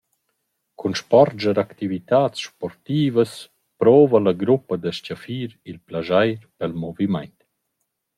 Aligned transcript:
Cun 0.79 0.93
spordscher 0.99 1.59
activitats 1.63 2.39
sportivas 2.47 3.33
prouva 3.81 4.21
la 4.25 4.33
gruppa 4.43 4.73
da 4.83 4.91
s-chaffir 4.93 5.49
il 5.69 5.77
plaschair 5.87 6.39
pel 6.57 6.73
movimaint. 6.83 7.39